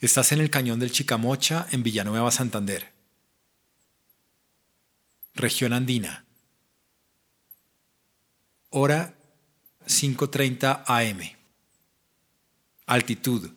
Estás 0.00 0.32
en 0.32 0.40
el 0.40 0.50
cañón 0.50 0.78
del 0.78 0.92
Chicamocha, 0.92 1.66
en 1.70 1.82
Villanueva, 1.82 2.30
Santander. 2.30 2.92
Región 5.34 5.72
Andina. 5.72 6.26
Hora 8.70 9.16
5.30 9.86 10.84
am. 10.86 11.20
Altitud 12.84 13.50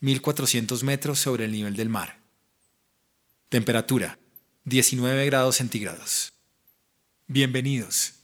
1400 0.00 0.82
metros 0.82 1.20
sobre 1.20 1.44
el 1.44 1.52
nivel 1.52 1.76
del 1.76 1.88
mar. 1.88 2.18
Temperatura 3.48 4.18
19 4.64 5.26
grados 5.26 5.56
centígrados. 5.56 6.32
Bienvenidos. 7.28 8.14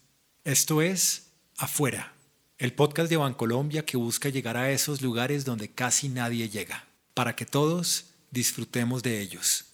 Esto 0.44 0.82
es 0.82 1.30
Afuera, 1.56 2.14
el 2.58 2.72
podcast 2.72 3.10
de 3.10 3.16
Bancolombia 3.16 3.84
que 3.84 3.96
busca 3.96 4.28
llegar 4.28 4.56
a 4.56 4.70
esos 4.70 5.02
lugares 5.02 5.44
donde 5.44 5.70
casi 5.70 6.08
nadie 6.08 6.48
llega, 6.48 6.87
para 7.18 7.34
que 7.34 7.44
todos 7.44 8.04
disfrutemos 8.30 9.02
de 9.02 9.20
ellos. 9.20 9.67